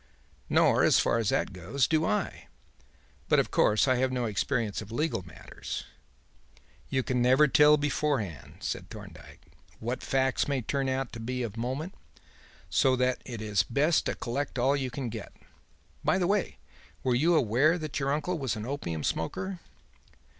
[0.49, 2.47] Nor, as far as that goes, do I.
[3.29, 5.83] But, of course, I have no experience of legal matters."
[6.89, 9.41] "You can never tell beforehand," said Thorndyke,
[9.79, 11.93] "what facts may turn out to be of moment,
[12.67, 15.33] so that it is best to collect all you can get.
[16.03, 16.57] By the way,
[17.03, 19.59] were you aware that your uncle was an opium smoker?"